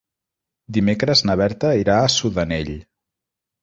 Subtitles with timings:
[0.77, 2.77] Dimecres na Berta irà a Sudanell.